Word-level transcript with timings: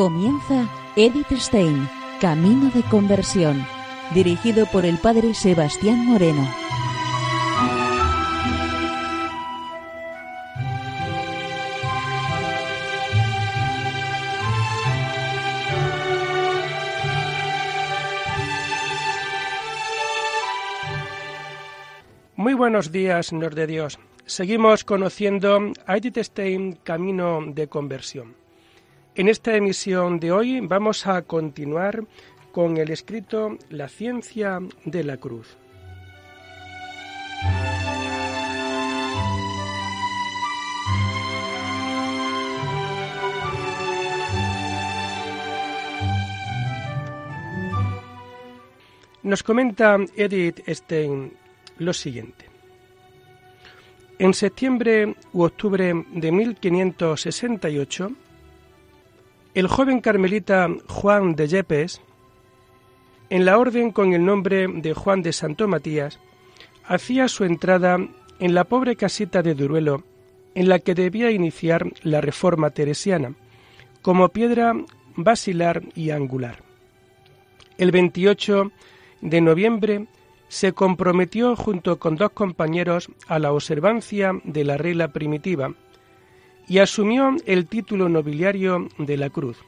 Comienza 0.00 0.66
Edith 0.96 1.30
Stein, 1.32 1.86
Camino 2.22 2.70
de 2.70 2.82
Conversión, 2.84 3.66
dirigido 4.14 4.64
por 4.64 4.86
el 4.86 4.96
Padre 4.96 5.34
Sebastián 5.34 6.06
Moreno. 6.06 6.48
Muy 22.36 22.54
buenos 22.54 22.90
días, 22.90 23.26
Señor 23.26 23.54
de 23.54 23.66
Dios. 23.66 23.98
Seguimos 24.24 24.82
conociendo 24.82 25.60
a 25.84 25.98
Edith 25.98 26.16
Stein, 26.16 26.78
Camino 26.82 27.42
de 27.46 27.68
Conversión. 27.68 28.39
En 29.16 29.28
esta 29.28 29.56
emisión 29.56 30.20
de 30.20 30.30
hoy 30.30 30.60
vamos 30.60 31.06
a 31.08 31.22
continuar 31.22 32.04
con 32.52 32.76
el 32.76 32.90
escrito 32.90 33.58
La 33.68 33.88
ciencia 33.88 34.60
de 34.84 35.04
la 35.04 35.16
cruz. 35.16 35.56
Nos 49.24 49.42
comenta 49.42 49.98
Edith 50.16 50.60
Stein 50.68 51.32
lo 51.78 51.92
siguiente. 51.92 52.46
En 54.20 54.34
septiembre 54.34 55.16
u 55.32 55.42
octubre 55.42 56.04
de 56.12 56.32
1568, 56.32 58.12
el 59.54 59.66
joven 59.66 60.00
carmelita 60.00 60.68
Juan 60.88 61.34
de 61.34 61.48
Yepes, 61.48 62.00
en 63.30 63.44
la 63.44 63.58
orden 63.58 63.90
con 63.90 64.12
el 64.12 64.24
nombre 64.24 64.68
de 64.68 64.94
Juan 64.94 65.22
de 65.22 65.32
Santo 65.32 65.66
Matías, 65.66 66.20
hacía 66.84 67.28
su 67.28 67.44
entrada 67.44 67.98
en 68.38 68.54
la 68.54 68.64
pobre 68.64 68.96
casita 68.96 69.42
de 69.42 69.54
Duruelo, 69.54 70.04
en 70.54 70.68
la 70.68 70.78
que 70.78 70.94
debía 70.94 71.30
iniciar 71.30 71.86
la 72.02 72.20
reforma 72.20 72.70
teresiana, 72.70 73.34
como 74.02 74.28
piedra 74.30 74.74
basilar 75.16 75.82
y 75.94 76.10
angular. 76.10 76.62
El 77.78 77.90
28 77.92 78.72
de 79.20 79.40
noviembre 79.40 80.06
se 80.48 80.72
comprometió 80.72 81.54
junto 81.56 81.98
con 81.98 82.16
dos 82.16 82.30
compañeros 82.32 83.10
a 83.28 83.38
la 83.38 83.52
observancia 83.52 84.32
de 84.44 84.64
la 84.64 84.76
regla 84.76 85.08
primitiva, 85.08 85.74
y 86.68 86.78
asumió 86.78 87.36
el 87.46 87.66
título 87.66 88.08
nobiliario 88.08 88.88
de 88.98 89.16
la 89.16 89.30
cruz. 89.30 89.58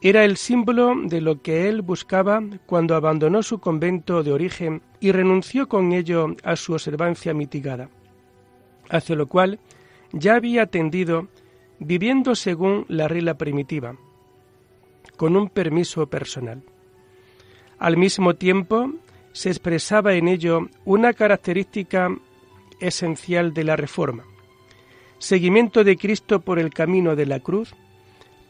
Era 0.00 0.24
el 0.24 0.36
símbolo 0.36 0.94
de 1.02 1.20
lo 1.20 1.42
que 1.42 1.68
él 1.68 1.82
buscaba 1.82 2.40
cuando 2.66 2.94
abandonó 2.94 3.42
su 3.42 3.58
convento 3.58 4.22
de 4.22 4.32
origen 4.32 4.80
y 5.00 5.10
renunció 5.10 5.68
con 5.68 5.92
ello 5.92 6.36
a 6.44 6.54
su 6.54 6.72
observancia 6.72 7.34
mitigada, 7.34 7.88
hacia 8.88 9.16
lo 9.16 9.26
cual 9.26 9.58
ya 10.12 10.36
había 10.36 10.66
tendido 10.66 11.28
viviendo 11.80 12.36
según 12.36 12.84
la 12.88 13.08
regla 13.08 13.34
primitiva, 13.34 13.96
con 15.16 15.36
un 15.36 15.48
permiso 15.48 16.06
personal. 16.06 16.62
Al 17.78 17.96
mismo 17.96 18.34
tiempo, 18.34 18.92
se 19.32 19.50
expresaba 19.50 20.14
en 20.14 20.28
ello 20.28 20.68
una 20.84 21.12
característica 21.12 22.08
esencial 22.80 23.52
de 23.52 23.64
la 23.64 23.76
reforma, 23.76 24.24
seguimiento 25.18 25.84
de 25.84 25.96
Cristo 25.96 26.40
por 26.40 26.58
el 26.58 26.72
camino 26.72 27.16
de 27.16 27.26
la 27.26 27.40
cruz, 27.40 27.74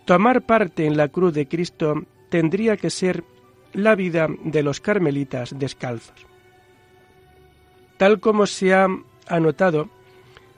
tomar 0.04 0.42
parte 0.42 0.86
en 0.86 0.96
la 0.96 1.08
cruz 1.08 1.34
de 1.34 1.46
Cristo 1.46 2.04
tendría 2.28 2.76
que 2.76 2.90
ser 2.90 3.24
la 3.72 3.94
vida 3.94 4.28
de 4.44 4.62
los 4.62 4.80
carmelitas 4.80 5.58
descalzos. 5.58 6.26
Tal 7.96 8.20
como 8.20 8.46
se 8.46 8.74
ha 8.74 8.86
anotado, 9.26 9.88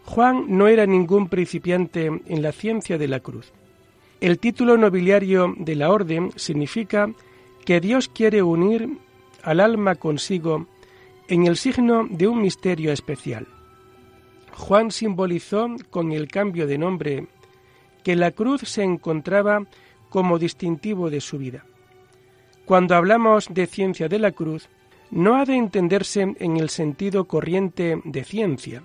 Juan 0.04 0.46
no 0.48 0.68
era 0.68 0.86
ningún 0.86 1.28
principiante 1.28 2.06
en 2.06 2.42
la 2.42 2.52
ciencia 2.52 2.98
de 2.98 3.08
la 3.08 3.20
cruz. 3.20 3.52
El 4.20 4.38
título 4.38 4.76
nobiliario 4.76 5.54
de 5.56 5.74
la 5.76 5.90
orden 5.90 6.32
significa 6.36 7.10
que 7.64 7.80
Dios 7.80 8.08
quiere 8.08 8.42
unir 8.42 8.98
al 9.42 9.60
alma 9.60 9.94
consigo 9.94 10.66
en 11.28 11.46
el 11.46 11.56
signo 11.56 12.06
de 12.10 12.28
un 12.28 12.42
misterio 12.42 12.92
especial. 12.92 13.46
Juan 14.56 14.90
simbolizó 14.90 15.68
con 15.90 16.12
el 16.12 16.28
cambio 16.28 16.66
de 16.66 16.78
nombre 16.78 17.26
que 18.02 18.16
la 18.16 18.30
cruz 18.30 18.62
se 18.62 18.82
encontraba 18.82 19.64
como 20.08 20.38
distintivo 20.38 21.10
de 21.10 21.20
su 21.20 21.38
vida. 21.38 21.64
Cuando 22.64 22.94
hablamos 22.94 23.48
de 23.50 23.66
ciencia 23.66 24.08
de 24.08 24.18
la 24.18 24.32
cruz, 24.32 24.68
no 25.10 25.36
ha 25.36 25.44
de 25.44 25.56
entenderse 25.56 26.34
en 26.38 26.56
el 26.56 26.70
sentido 26.70 27.24
corriente 27.24 28.00
de 28.04 28.24
ciencia. 28.24 28.82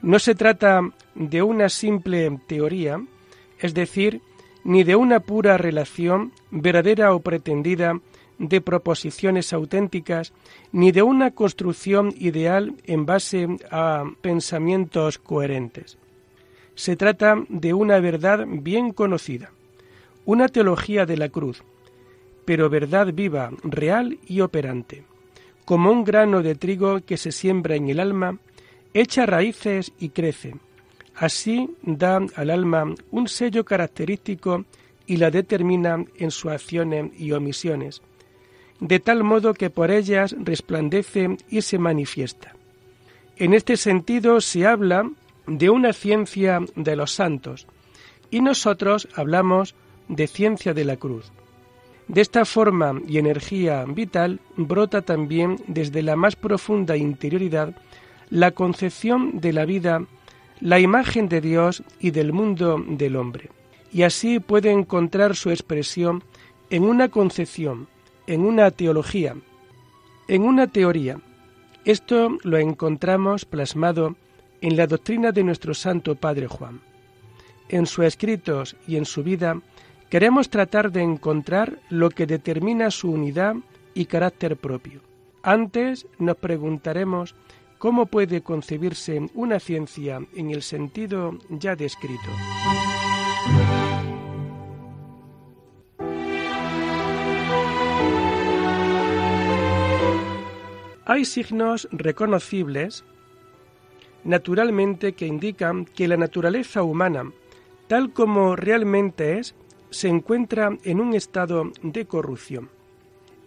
No 0.00 0.18
se 0.18 0.34
trata 0.34 0.82
de 1.14 1.42
una 1.42 1.68
simple 1.68 2.38
teoría, 2.46 3.02
es 3.58 3.74
decir, 3.74 4.20
ni 4.64 4.84
de 4.84 4.96
una 4.96 5.20
pura 5.20 5.58
relación, 5.58 6.32
verdadera 6.50 7.14
o 7.14 7.20
pretendida, 7.20 8.00
de 8.42 8.60
proposiciones 8.60 9.52
auténticas 9.52 10.32
ni 10.72 10.90
de 10.90 11.02
una 11.02 11.30
construcción 11.30 12.12
ideal 12.18 12.74
en 12.84 13.06
base 13.06 13.46
a 13.70 14.04
pensamientos 14.20 15.18
coherentes. 15.18 15.96
Se 16.74 16.96
trata 16.96 17.36
de 17.48 17.72
una 17.72 18.00
verdad 18.00 18.44
bien 18.48 18.92
conocida, 18.92 19.52
una 20.24 20.48
teología 20.48 21.06
de 21.06 21.16
la 21.16 21.28
cruz, 21.28 21.62
pero 22.44 22.68
verdad 22.68 23.12
viva, 23.14 23.50
real 23.62 24.18
y 24.26 24.40
operante, 24.40 25.04
como 25.64 25.92
un 25.92 26.02
grano 26.02 26.42
de 26.42 26.56
trigo 26.56 27.00
que 27.00 27.16
se 27.16 27.30
siembra 27.30 27.76
en 27.76 27.90
el 27.90 28.00
alma, 28.00 28.38
echa 28.92 29.24
raíces 29.24 29.92
y 30.00 30.08
crece. 30.08 30.56
Así 31.14 31.70
da 31.82 32.18
al 32.34 32.50
alma 32.50 32.92
un 33.12 33.28
sello 33.28 33.64
característico 33.64 34.64
y 35.06 35.18
la 35.18 35.30
determina 35.30 36.04
en 36.16 36.32
sus 36.32 36.50
acciones 36.50 37.12
y 37.20 37.30
omisiones 37.30 38.02
de 38.82 38.98
tal 38.98 39.22
modo 39.22 39.54
que 39.54 39.70
por 39.70 39.92
ellas 39.92 40.34
resplandece 40.40 41.36
y 41.48 41.62
se 41.62 41.78
manifiesta. 41.78 42.56
En 43.36 43.54
este 43.54 43.76
sentido 43.76 44.40
se 44.40 44.66
habla 44.66 45.08
de 45.46 45.70
una 45.70 45.92
ciencia 45.92 46.58
de 46.74 46.96
los 46.96 47.12
santos 47.12 47.68
y 48.28 48.40
nosotros 48.40 49.08
hablamos 49.14 49.76
de 50.08 50.26
ciencia 50.26 50.74
de 50.74 50.84
la 50.84 50.96
cruz. 50.96 51.30
De 52.08 52.20
esta 52.20 52.44
forma 52.44 53.00
y 53.06 53.18
energía 53.18 53.84
vital 53.84 54.40
brota 54.56 55.00
también 55.00 55.58
desde 55.68 56.02
la 56.02 56.16
más 56.16 56.34
profunda 56.34 56.96
interioridad 56.96 57.76
la 58.30 58.50
concepción 58.50 59.38
de 59.40 59.52
la 59.52 59.64
vida, 59.64 60.04
la 60.58 60.80
imagen 60.80 61.28
de 61.28 61.40
Dios 61.40 61.84
y 62.00 62.10
del 62.10 62.32
mundo 62.32 62.82
del 62.84 63.14
hombre, 63.14 63.50
y 63.92 64.02
así 64.02 64.40
puede 64.40 64.72
encontrar 64.72 65.36
su 65.36 65.50
expresión 65.50 66.24
en 66.70 66.82
una 66.82 67.08
concepción 67.08 67.86
en 68.26 68.42
una 68.42 68.70
teología, 68.70 69.36
en 70.28 70.42
una 70.42 70.66
teoría. 70.66 71.18
Esto 71.84 72.38
lo 72.42 72.58
encontramos 72.58 73.44
plasmado 73.44 74.16
en 74.60 74.76
la 74.76 74.86
doctrina 74.86 75.32
de 75.32 75.44
nuestro 75.44 75.74
Santo 75.74 76.14
Padre 76.14 76.46
Juan. 76.46 76.80
En 77.68 77.86
sus 77.86 78.04
escritos 78.04 78.76
y 78.86 78.96
en 78.96 79.04
su 79.04 79.22
vida 79.22 79.60
queremos 80.08 80.50
tratar 80.50 80.92
de 80.92 81.02
encontrar 81.02 81.78
lo 81.88 82.10
que 82.10 82.26
determina 82.26 82.90
su 82.90 83.10
unidad 83.10 83.56
y 83.94 84.06
carácter 84.06 84.56
propio. 84.56 85.00
Antes 85.42 86.06
nos 86.18 86.36
preguntaremos 86.36 87.34
cómo 87.78 88.06
puede 88.06 88.42
concebirse 88.42 89.28
una 89.34 89.58
ciencia 89.58 90.20
en 90.36 90.50
el 90.50 90.62
sentido 90.62 91.38
ya 91.48 91.74
descrito. 91.74 92.30
Hay 101.04 101.24
signos 101.24 101.88
reconocibles 101.90 103.04
naturalmente 104.24 105.14
que 105.14 105.26
indican 105.26 105.84
que 105.84 106.06
la 106.06 106.16
naturaleza 106.16 106.82
humana, 106.82 107.32
tal 107.88 108.12
como 108.12 108.54
realmente 108.54 109.38
es, 109.38 109.54
se 109.90 110.08
encuentra 110.08 110.70
en 110.84 111.00
un 111.00 111.14
estado 111.14 111.72
de 111.82 112.06
corrupción. 112.06 112.70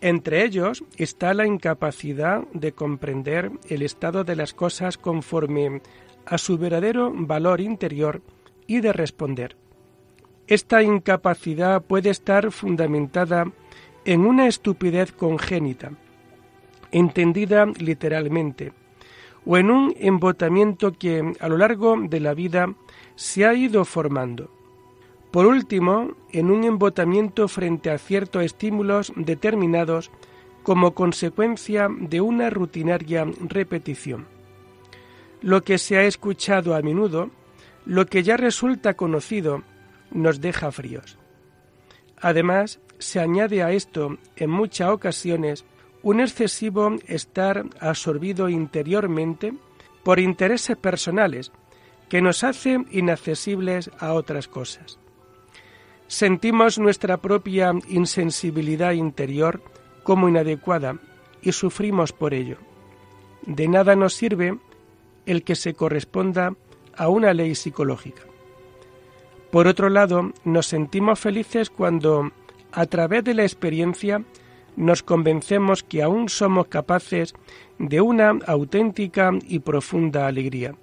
Entre 0.01 0.43
ellos 0.43 0.83
está 0.97 1.33
la 1.33 1.47
incapacidad 1.47 2.43
de 2.53 2.73
comprender 2.73 3.51
el 3.69 3.81
estado 3.81 4.23
de 4.23 4.35
las 4.35 4.53
cosas 4.53 4.97
conforme 4.97 5.81
a 6.25 6.37
su 6.37 6.57
verdadero 6.57 7.11
valor 7.15 7.61
interior 7.61 8.21
y 8.67 8.81
de 8.81 8.91
responder. 8.91 9.55
Esta 10.47 10.83
incapacidad 10.83 11.81
puede 11.81 12.09
estar 12.09 12.51
fundamentada 12.51 13.51
en 14.03 14.25
una 14.25 14.47
estupidez 14.47 15.11
congénita, 15.11 15.93
entendida 16.91 17.65
literalmente, 17.65 18.73
o 19.45 19.57
en 19.57 19.69
un 19.69 19.95
embotamiento 19.99 20.93
que 20.93 21.33
a 21.39 21.47
lo 21.47 21.57
largo 21.57 21.97
de 21.99 22.19
la 22.19 22.33
vida 22.33 22.73
se 23.15 23.45
ha 23.45 23.53
ido 23.53 23.85
formando. 23.85 24.49
Por 25.31 25.45
último, 25.45 26.11
en 26.31 26.49
un 26.49 26.63
embotamiento 26.63 27.47
frente 27.47 27.89
a 27.89 27.97
ciertos 27.97 28.43
estímulos 28.43 29.11
determinados 29.15 30.09
como 30.63 30.95
consecuencia 30.95 31.89
de 31.91 32.21
una 32.21 32.49
rutinaria 32.49 33.25
repetición. 33.41 34.27
Lo 35.41 35.61
que 35.61 35.77
se 35.77 35.97
ha 35.97 36.03
escuchado 36.05 36.73
a 36.73 36.81
menudo, 36.81 37.29
lo 37.85 38.07
que 38.07 38.23
ya 38.23 38.37
resulta 38.37 38.95
conocido, 38.95 39.61
nos 40.09 40.41
deja 40.41 40.71
fríos. 40.71 41.19
Además, 42.19 42.79
se 42.97 43.19
añade 43.19 43.61
a 43.61 43.71
esto, 43.71 44.17
en 44.37 44.49
muchas 44.49 44.89
ocasiones, 44.89 45.65
un 46.05 46.19
excesivo 46.19 46.97
estar 47.07 47.65
absorbido 47.79 48.47
interiormente 48.47 49.55
por 50.03 50.19
intereses 50.19 50.77
personales 50.77 51.51
que 52.09 52.21
nos 52.21 52.43
hacen 52.43 52.85
inaccesibles 52.91 53.89
a 53.97 54.13
otras 54.13 54.47
cosas. 54.47 54.99
Sentimos 56.05 56.77
nuestra 56.77 57.17
propia 57.17 57.73
insensibilidad 57.89 58.91
interior 58.91 59.63
como 60.03 60.29
inadecuada 60.29 60.99
y 61.41 61.53
sufrimos 61.53 62.13
por 62.13 62.35
ello. 62.35 62.57
De 63.41 63.67
nada 63.67 63.95
nos 63.95 64.13
sirve 64.13 64.59
el 65.25 65.43
que 65.43 65.55
se 65.55 65.73
corresponda 65.73 66.53
a 66.95 67.09
una 67.09 67.33
ley 67.33 67.55
psicológica. 67.55 68.21
Por 69.49 69.65
otro 69.65 69.89
lado, 69.89 70.33
nos 70.43 70.67
sentimos 70.67 71.19
felices 71.19 71.71
cuando, 71.71 72.31
a 72.71 72.85
través 72.85 73.23
de 73.23 73.33
la 73.33 73.41
experiencia, 73.41 74.23
nos 74.75 75.03
convencemos 75.03 75.83
que 75.83 76.03
aún 76.03 76.29
somos 76.29 76.67
capaces 76.67 77.33
de 77.79 78.01
una 78.01 78.37
auténtica 78.47 79.31
y 79.47 79.59
profunda 79.59 80.27
alegría. 80.27 80.75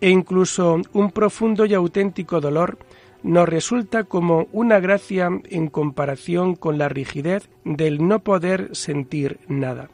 E 0.00 0.10
incluso 0.10 0.80
un 0.92 1.10
profundo 1.10 1.66
y 1.66 1.74
auténtico 1.74 2.40
dolor 2.40 2.78
nos 3.22 3.48
resulta 3.48 4.04
como 4.04 4.48
una 4.52 4.80
gracia 4.80 5.30
en 5.44 5.68
comparación 5.68 6.56
con 6.56 6.76
la 6.76 6.90
rigidez 6.90 7.48
del 7.64 8.06
no 8.06 8.18
poder 8.18 8.76
sentir 8.76 9.38
nada. 9.48 9.88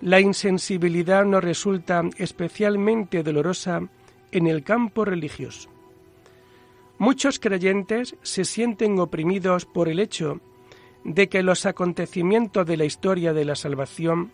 La 0.00 0.18
insensibilidad 0.18 1.24
nos 1.24 1.44
resulta 1.44 2.02
especialmente 2.18 3.22
dolorosa 3.22 3.88
en 4.32 4.48
el 4.48 4.64
campo 4.64 5.04
religioso. 5.04 5.70
Muchos 6.98 7.38
creyentes 7.38 8.16
se 8.22 8.44
sienten 8.44 8.98
oprimidos 8.98 9.64
por 9.64 9.88
el 9.88 10.00
hecho 10.00 10.40
de 11.04 11.28
que 11.28 11.42
los 11.42 11.66
acontecimientos 11.66 12.66
de 12.66 12.76
la 12.76 12.84
historia 12.84 13.32
de 13.32 13.44
la 13.44 13.56
salvación 13.56 14.30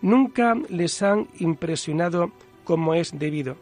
nunca 0.00 0.54
les 0.68 1.02
han 1.02 1.28
impresionado 1.38 2.32
como 2.64 2.94
es 2.94 3.18
debido, 3.18 3.56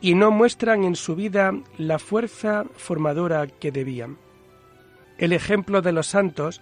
y 0.00 0.14
no 0.14 0.30
muestran 0.30 0.84
en 0.84 0.96
su 0.96 1.14
vida 1.14 1.54
la 1.78 1.98
fuerza 1.98 2.64
formadora 2.76 3.46
que 3.46 3.70
debían. 3.70 4.16
El 5.18 5.32
ejemplo 5.32 5.82
de 5.82 5.92
los 5.92 6.06
santos 6.06 6.60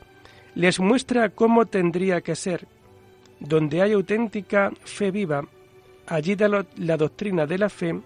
les 0.54 0.80
muestra 0.80 1.30
cómo 1.30 1.66
tendría 1.66 2.20
que 2.20 2.34
ser. 2.34 2.66
Donde 3.38 3.82
hay 3.82 3.92
auténtica 3.92 4.72
fe 4.84 5.12
viva, 5.12 5.46
allí 6.06 6.36
la 6.36 6.96
doctrina 6.96 7.46
de 7.46 7.58
la 7.58 7.68
fe 7.68 8.00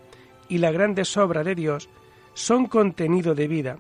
y 0.49 0.59
la 0.59 0.71
grande 0.71 1.05
obras 1.17 1.47
de 1.47 1.55
Dios 1.55 1.88
son 2.35 2.67
contenido 2.67 3.35
de 3.35 3.49
vida, 3.49 3.79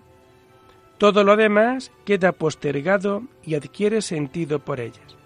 todo 1.02 1.24
lo 1.24 1.34
demás 1.34 1.90
queda 2.04 2.30
postergado 2.30 3.24
y 3.44 3.56
adquiere 3.56 4.02
sentido 4.02 4.60
por 4.60 4.78
ellas. 4.78 5.16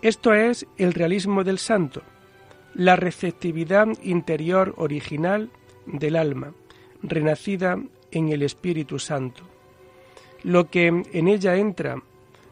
Esto 0.00 0.32
es 0.32 0.66
el 0.78 0.94
realismo 0.94 1.44
del 1.44 1.58
santo, 1.58 2.00
la 2.72 2.96
receptividad 2.96 3.86
interior 4.02 4.72
original 4.78 5.50
del 5.84 6.16
alma, 6.16 6.54
renacida 7.02 7.78
en 8.12 8.30
el 8.30 8.40
Espíritu 8.40 8.98
Santo. 8.98 9.42
Lo 10.42 10.70
que 10.70 10.86
en 10.86 11.28
ella 11.28 11.56
entra, 11.56 12.02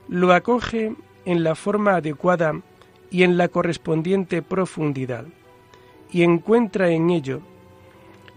lo 0.07 0.35
acoge 0.35 0.95
en 1.25 1.43
la 1.43 1.55
forma 1.55 1.95
adecuada 1.95 2.61
y 3.11 3.23
en 3.23 3.39
la 3.39 3.49
correspondiente 3.49 4.43
profundidad, 4.43 5.25
y 6.13 6.23
encuentra 6.23 6.91
en 6.91 7.09
ello 7.09 7.41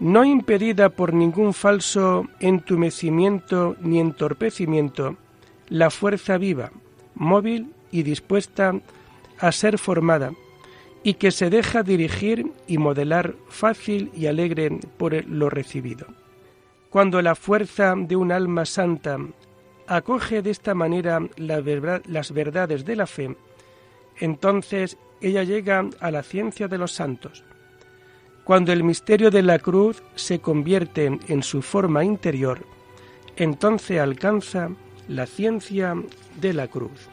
no 0.00 0.24
impedida 0.24 0.88
por 0.88 1.12
ningún 1.12 1.52
falso 1.52 2.26
entumecimiento 2.40 3.76
ni 3.80 4.00
entorpecimiento, 4.00 5.16
la 5.68 5.90
fuerza 5.90 6.38
viva, 6.38 6.72
móvil 7.14 7.72
y 7.92 8.02
dispuesta 8.02 8.72
a 9.38 9.52
ser 9.52 9.78
formada, 9.78 10.32
y 11.02 11.14
que 11.14 11.30
se 11.30 11.48
deja 11.48 11.82
dirigir 11.82 12.50
y 12.66 12.78
modelar 12.78 13.34
fácil 13.48 14.10
y 14.14 14.26
alegre 14.26 14.70
por 14.96 15.24
lo 15.26 15.48
recibido. 15.48 16.06
Cuando 16.90 17.22
la 17.22 17.34
fuerza 17.34 17.94
de 17.96 18.16
un 18.16 18.32
alma 18.32 18.64
santa 18.64 19.18
acoge 19.86 20.42
de 20.42 20.50
esta 20.50 20.74
manera 20.74 21.20
las 21.36 22.32
verdades 22.32 22.84
de 22.84 22.96
la 22.96 23.06
fe, 23.06 23.36
entonces 24.18 24.96
ella 25.20 25.44
llega 25.44 25.88
a 26.00 26.10
la 26.10 26.22
ciencia 26.22 26.68
de 26.68 26.78
los 26.78 26.92
santos, 26.92 27.44
cuando 28.50 28.72
el 28.72 28.82
misterio 28.82 29.30
de 29.30 29.44
la 29.44 29.60
cruz 29.60 30.02
se 30.16 30.40
convierte 30.40 31.20
en 31.28 31.44
su 31.44 31.62
forma 31.62 32.02
interior, 32.02 32.66
entonces 33.36 34.00
alcanza 34.00 34.70
la 35.06 35.26
ciencia 35.26 35.94
de 36.40 36.52
la 36.52 36.66
cruz. 36.66 37.08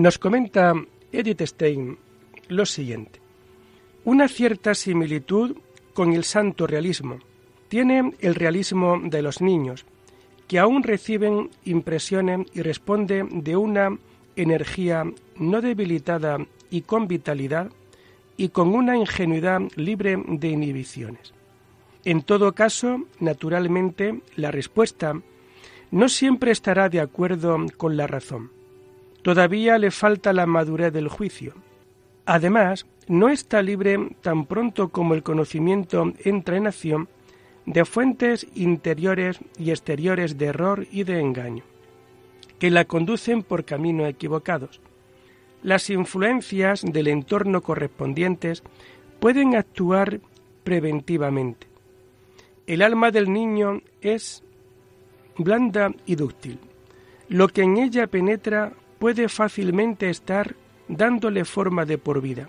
Nos 0.00 0.16
comenta 0.18 0.72
Edith 1.12 1.42
Stein 1.42 1.98
lo 2.48 2.64
siguiente. 2.64 3.20
Una 4.06 4.28
cierta 4.28 4.74
similitud 4.74 5.58
con 5.92 6.14
el 6.14 6.24
santo 6.24 6.66
realismo 6.66 7.18
tiene 7.68 8.14
el 8.20 8.34
realismo 8.34 8.98
de 8.98 9.20
los 9.20 9.42
niños, 9.42 9.84
que 10.48 10.58
aún 10.58 10.84
reciben 10.84 11.50
impresiones 11.66 12.46
y 12.54 12.62
responden 12.62 13.44
de 13.44 13.58
una 13.58 13.98
energía 14.36 15.04
no 15.36 15.60
debilitada 15.60 16.38
y 16.70 16.80
con 16.80 17.06
vitalidad 17.06 17.70
y 18.38 18.48
con 18.48 18.68
una 18.74 18.96
ingenuidad 18.96 19.60
libre 19.76 20.16
de 20.16 20.48
inhibiciones. 20.48 21.34
En 22.06 22.22
todo 22.22 22.54
caso, 22.54 23.04
naturalmente, 23.18 24.22
la 24.34 24.50
respuesta 24.50 25.20
no 25.90 26.08
siempre 26.08 26.52
estará 26.52 26.88
de 26.88 27.00
acuerdo 27.00 27.58
con 27.76 27.98
la 27.98 28.06
razón 28.06 28.59
todavía 29.22 29.78
le 29.78 29.90
falta 29.90 30.32
la 30.32 30.46
madurez 30.46 30.92
del 30.92 31.08
juicio. 31.08 31.54
Además, 32.26 32.86
no 33.08 33.28
está 33.28 33.62
libre 33.62 33.98
tan 34.20 34.46
pronto 34.46 34.88
como 34.88 35.14
el 35.14 35.22
conocimiento 35.22 36.12
entra 36.24 36.56
en 36.56 36.66
acción 36.66 37.08
de 37.66 37.84
fuentes 37.84 38.46
interiores 38.54 39.40
y 39.58 39.70
exteriores 39.70 40.38
de 40.38 40.46
error 40.46 40.86
y 40.90 41.04
de 41.04 41.20
engaño, 41.20 41.64
que 42.58 42.70
la 42.70 42.84
conducen 42.84 43.42
por 43.42 43.64
caminos 43.64 44.08
equivocados. 44.08 44.80
Las 45.62 45.90
influencias 45.90 46.82
del 46.82 47.08
entorno 47.08 47.60
correspondientes 47.60 48.62
pueden 49.18 49.56
actuar 49.56 50.20
preventivamente. 50.64 51.66
El 52.66 52.82
alma 52.82 53.10
del 53.10 53.32
niño 53.32 53.82
es 54.00 54.42
blanda 55.36 55.92
y 56.06 56.14
dúctil. 56.14 56.58
Lo 57.28 57.48
que 57.48 57.62
en 57.62 57.76
ella 57.76 58.06
penetra 58.06 58.72
puede 59.00 59.28
fácilmente 59.28 60.10
estar 60.10 60.54
dándole 60.86 61.44
forma 61.44 61.84
de 61.84 61.98
por 61.98 62.20
vida. 62.20 62.48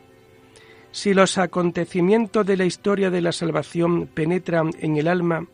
Si 0.92 1.14
los 1.14 1.38
acontecimientos 1.38 2.46
de 2.46 2.58
la 2.58 2.66
historia 2.66 3.10
de 3.10 3.22
la 3.22 3.32
salvación 3.32 4.08
penetran 4.08 4.72
en 4.80 4.98
el 4.98 5.08
alma 5.08 5.48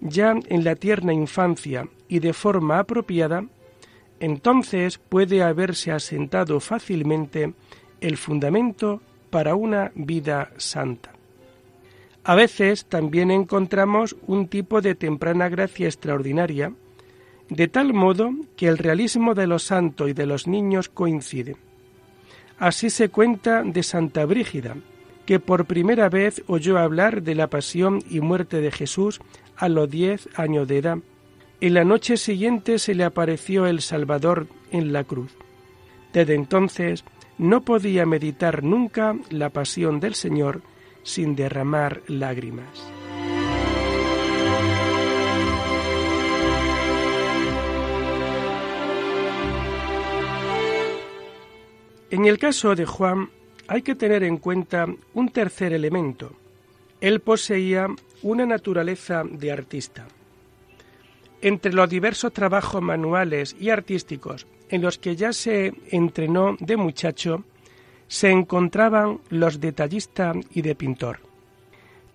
ya 0.00 0.34
en 0.48 0.64
la 0.64 0.74
tierna 0.76 1.12
infancia 1.12 1.86
y 2.08 2.20
de 2.20 2.32
forma 2.32 2.78
apropiada, 2.78 3.44
entonces 4.18 4.96
puede 4.96 5.42
haberse 5.42 5.92
asentado 5.92 6.58
fácilmente 6.58 7.52
el 8.00 8.16
fundamento 8.16 9.02
para 9.28 9.54
una 9.54 9.92
vida 9.94 10.52
santa. 10.56 11.12
A 12.24 12.34
veces 12.34 12.86
también 12.86 13.30
encontramos 13.30 14.16
un 14.26 14.48
tipo 14.48 14.80
de 14.80 14.94
temprana 14.94 15.50
gracia 15.50 15.86
extraordinaria, 15.86 16.72
de 17.50 17.68
tal 17.68 17.92
modo 17.92 18.30
que 18.56 18.68
el 18.68 18.78
realismo 18.78 19.34
de 19.34 19.46
los 19.46 19.64
santos 19.64 20.08
y 20.08 20.12
de 20.12 20.24
los 20.24 20.46
niños 20.46 20.88
coincide. 20.88 21.56
Así 22.58 22.90
se 22.90 23.08
cuenta 23.08 23.62
de 23.62 23.82
Santa 23.82 24.24
Brígida, 24.24 24.76
que 25.26 25.40
por 25.40 25.66
primera 25.66 26.08
vez 26.08 26.42
oyó 26.46 26.78
hablar 26.78 27.22
de 27.22 27.34
la 27.34 27.48
pasión 27.48 28.02
y 28.08 28.20
muerte 28.20 28.60
de 28.60 28.70
Jesús 28.70 29.20
a 29.56 29.68
los 29.68 29.90
diez 29.90 30.28
años 30.36 30.68
de 30.68 30.78
edad. 30.78 30.98
En 31.60 31.74
la 31.74 31.84
noche 31.84 32.16
siguiente 32.16 32.78
se 32.78 32.94
le 32.94 33.04
apareció 33.04 33.66
el 33.66 33.80
Salvador 33.80 34.46
en 34.70 34.92
la 34.92 35.04
cruz. 35.04 35.36
Desde 36.12 36.34
entonces 36.34 37.04
no 37.38 37.62
podía 37.64 38.06
meditar 38.06 38.62
nunca 38.62 39.16
la 39.30 39.50
pasión 39.50 40.00
del 40.00 40.14
Señor 40.14 40.62
sin 41.02 41.34
derramar 41.34 42.02
lágrimas. 42.06 42.99
En 52.10 52.24
el 52.24 52.38
caso 52.38 52.74
de 52.74 52.86
Juan 52.86 53.30
hay 53.68 53.82
que 53.82 53.94
tener 53.94 54.24
en 54.24 54.38
cuenta 54.38 54.86
un 55.14 55.28
tercer 55.28 55.72
elemento. 55.72 56.32
Él 57.00 57.20
poseía 57.20 57.86
una 58.22 58.44
naturaleza 58.44 59.22
de 59.24 59.52
artista. 59.52 60.08
Entre 61.40 61.72
los 61.72 61.88
diversos 61.88 62.32
trabajos 62.32 62.82
manuales 62.82 63.54
y 63.60 63.70
artísticos 63.70 64.48
en 64.68 64.82
los 64.82 64.98
que 64.98 65.14
ya 65.14 65.32
se 65.32 65.72
entrenó 65.90 66.56
de 66.58 66.76
muchacho, 66.76 67.44
se 68.08 68.30
encontraban 68.30 69.20
los 69.28 69.60
de 69.60 69.70
tallista 69.70 70.32
y 70.52 70.62
de 70.62 70.74
pintor. 70.74 71.20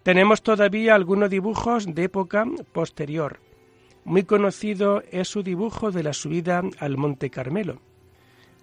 Tenemos 0.03 0.43
todavía 0.43 0.93
algunos 0.93 1.29
dibujos 1.29 1.85
de 1.95 2.03
época 2.03 2.45
posterior. 2.73 3.39
Muy 4.03 4.23
conocido 4.23 5.01
es 5.09 5.29
su 5.29 5.41
dibujo 5.41 5.91
de 5.91 6.03
la 6.03 6.11
subida 6.11 6.61
al 6.79 6.97
Monte 6.97 7.29
Carmelo. 7.29 7.79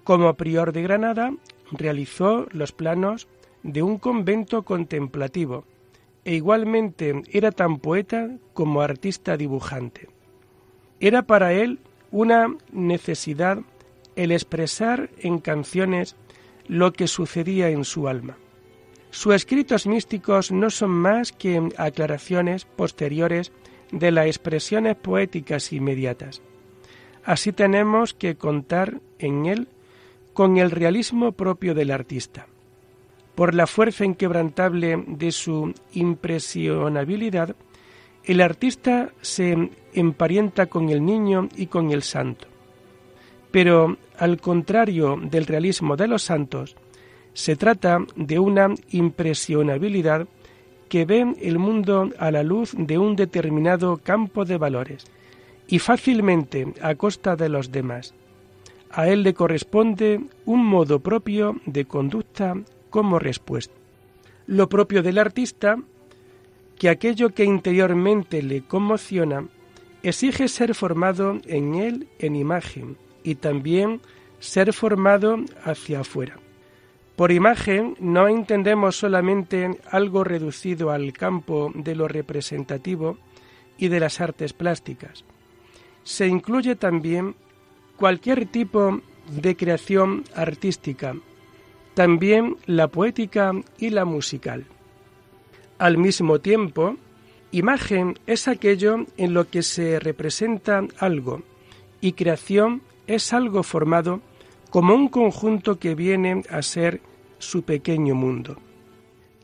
Como 0.04 0.35
prior 0.35 0.73
de 0.73 0.82
Granada, 0.82 1.32
realizó 1.71 2.47
los 2.50 2.73
planos 2.73 3.28
de 3.62 3.82
un 3.82 3.99
convento 3.99 4.62
contemplativo 4.62 5.64
e 6.25 6.35
igualmente 6.35 7.23
era 7.30 7.50
tan 7.50 7.78
poeta 7.78 8.30
como 8.52 8.82
artista 8.82 9.37
dibujante. 9.37 10.09
Era 11.00 11.23
para 11.23 11.52
él 11.52 11.80
una 12.11 12.56
necesidad 12.71 13.59
el 14.14 14.30
expresar 14.30 15.11
en 15.18 15.38
canciones 15.38 16.16
lo 16.68 16.92
que 16.92 17.09
sucedía 17.09 17.71
en 17.71 17.85
su 17.85 18.09
alma. 18.09 18.37
Sus 19.11 19.35
escritos 19.35 19.87
místicos 19.87 20.52
no 20.52 20.71
son 20.71 20.90
más 20.90 21.32
que 21.32 21.68
aclaraciones 21.76 22.64
posteriores 22.64 23.52
de 23.90 24.11
las 24.11 24.26
expresiones 24.26 24.97
poéticas 24.97 25.73
inmediatas. 25.73 26.40
Así 27.25 27.52
tenemos 27.52 28.14
que 28.14 28.37
contar 28.37 29.00
en 29.18 29.47
él 29.47 29.68
con 30.32 30.58
el 30.58 30.70
realismo 30.70 31.32
propio 31.32 31.74
del 31.74 31.90
artista. 31.90 32.46
Por 33.34 33.54
la 33.54 33.66
fuerza 33.66 34.04
inquebrantable 34.04 35.04
de 35.06 35.32
su 35.32 35.72
impresionabilidad, 35.94 37.56
el 38.24 38.40
artista 38.40 39.10
se 39.20 39.70
emparenta 39.94 40.66
con 40.66 40.90
el 40.90 41.04
niño 41.04 41.48
y 41.56 41.66
con 41.66 41.90
el 41.90 42.02
santo. 42.02 42.46
Pero, 43.50 43.96
al 44.18 44.40
contrario 44.40 45.18
del 45.20 45.46
realismo 45.46 45.96
de 45.96 46.08
los 46.08 46.22
santos, 46.22 46.76
se 47.34 47.56
trata 47.56 47.98
de 48.16 48.38
una 48.38 48.74
impresionabilidad 48.90 50.26
que 50.88 51.04
ve 51.06 51.34
el 51.40 51.58
mundo 51.58 52.10
a 52.18 52.30
la 52.30 52.42
luz 52.42 52.74
de 52.76 52.98
un 52.98 53.16
determinado 53.16 53.96
campo 53.96 54.44
de 54.44 54.58
valores 54.58 55.06
y 55.66 55.78
fácilmente 55.78 56.74
a 56.82 56.94
costa 56.94 57.34
de 57.34 57.48
los 57.48 57.72
demás, 57.72 58.14
a 58.92 59.08
él 59.08 59.22
le 59.22 59.34
corresponde 59.34 60.20
un 60.44 60.64
modo 60.64 61.00
propio 61.00 61.56
de 61.66 61.84
conducta 61.87 62.54
como 62.90 63.18
respuesta. 63.18 63.75
Lo 64.46 64.68
propio 64.68 65.02
del 65.02 65.18
artista, 65.18 65.78
que 66.78 66.88
aquello 66.88 67.30
que 67.30 67.44
interiormente 67.44 68.42
le 68.42 68.62
conmociona, 68.62 69.46
exige 70.02 70.49
ser 70.49 70.75
formado 70.75 71.38
en 71.46 71.76
él 71.76 72.08
en 72.18 72.37
imagen 72.37 72.96
y 73.22 73.37
también 73.37 74.00
ser 74.40 74.72
formado 74.72 75.37
hacia 75.64 76.00
afuera. 76.00 76.38
Por 77.16 77.30
imagen 77.30 77.94
no 78.00 78.26
entendemos 78.26 78.96
solamente 78.96 79.78
algo 79.90 80.25
reducido 80.25 80.90
al 80.90 81.12
campo 81.12 81.70
de 81.75 81.94
lo 81.94 82.08
representativo 82.08 83.18
y 83.78 83.88
de 83.88 84.00
las 84.00 84.20
artes 84.20 84.52
plásticas. 84.52 85.25
Se 86.02 86.26
incluye 86.26 86.75
también 86.75 87.37
cualquier 88.02 88.47
tipo 88.47 89.00
de 89.30 89.54
creación 89.54 90.25
artística, 90.35 91.14
también 91.94 92.56
la 92.66 92.88
poética 92.88 93.52
y 93.78 93.90
la 93.90 94.04
musical. 94.04 94.64
Al 95.78 95.99
mismo 95.99 96.40
tiempo, 96.40 96.97
imagen 97.52 98.18
es 98.26 98.49
aquello 98.49 99.06
en 99.16 99.35
lo 99.35 99.49
que 99.49 99.62
se 99.62 100.00
representa 100.00 100.82
algo 100.99 101.42
y 102.00 102.14
creación 102.14 102.82
es 103.06 103.32
algo 103.32 103.62
formado 103.62 104.21
como 104.71 104.97
un 104.97 105.06
conjunto 105.06 105.78
que 105.78 105.94
viene 105.94 106.42
a 106.50 106.62
ser 106.62 107.00
su 107.38 107.62
pequeño 107.62 108.16
mundo. 108.16 108.56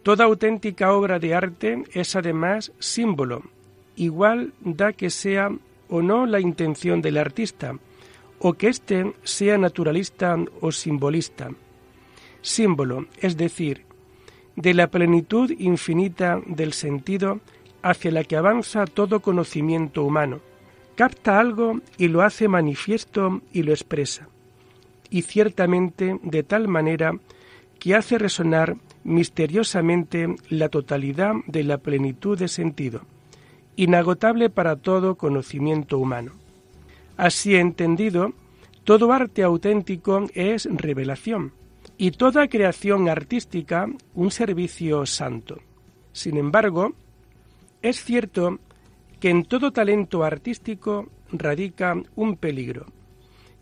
Toda 0.03 0.25
auténtica 0.25 0.93
obra 0.95 1.21
de 1.21 1.33
arte 1.33 1.85
es 1.93 2.17
además 2.17 2.73
símbolo, 2.81 3.45
igual 3.95 4.53
da 4.63 4.93
que 4.93 5.11
sea 5.11 5.53
o 5.89 6.03
no 6.03 6.27
la 6.27 6.41
intención 6.41 7.01
del 7.01 7.19
artista, 7.19 7.79
o 8.41 8.55
que 8.55 8.69
éste 8.69 9.15
sea 9.23 9.59
naturalista 9.59 10.37
o 10.61 10.73
simbolista. 10.73 11.51
Símbolo, 12.41 13.07
es 13.21 13.37
decir, 13.37 13.85
de 14.57 14.75
la 14.75 14.89
plenitud 14.89 15.51
infinita 15.59 16.41
del 16.47 16.73
sentido 16.73 17.41
hacia 17.83 18.11
la 18.11 18.25
que 18.25 18.37
avanza 18.37 18.87
todo 18.87 19.21
conocimiento 19.21 20.05
humano. 20.05 20.41
Capta 20.97 21.39
algo 21.39 21.81
y 21.97 22.09
lo 22.09 22.23
hace 22.23 22.49
manifiesto 22.49 23.41
y 23.53 23.63
lo 23.63 23.73
expresa. 23.73 24.29
Y 25.11 25.23
ciertamente 25.23 26.19
de 26.23 26.43
tal 26.43 26.67
manera 26.69 27.13
que 27.79 27.95
hace 27.95 28.19
resonar 28.19 28.77
misteriosamente 29.05 30.35
la 30.49 30.69
totalidad 30.69 31.35
de 31.47 31.63
la 31.63 31.79
plenitud 31.79 32.37
de 32.37 32.49
sentido, 32.49 33.03
inagotable 33.77 34.51
para 34.51 34.77
todo 34.77 35.15
conocimiento 35.15 35.99
humano. 35.99 36.33
Así 37.19 37.57
entendido, 37.57 38.33
todo 38.85 39.13
arte 39.13 39.43
auténtico 39.43 40.29
es 40.35 40.69
revelación 40.71 41.53
y 41.99 42.13
toda 42.13 42.47
creación 42.47 43.09
artística 43.09 43.89
un 44.15 44.31
servicio 44.31 45.05
santo. 45.05 45.59
Sin 46.13 46.37
embargo, 46.37 46.93
es 47.83 48.05
cierto 48.05 48.61
que 49.19 49.31
en 49.31 49.45
todo 49.45 49.73
talento 49.73 50.23
artístico 50.23 51.09
radica 51.33 52.01
un 52.15 52.37
peligro. 52.37 52.87